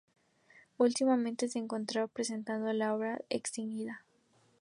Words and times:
Últimamente 0.79 1.47
se 1.47 1.59
encontraba 1.59 2.07
presentando 2.07 2.73
la 2.73 2.95
obra 2.95 3.21
"Extinguidas". 3.29 3.99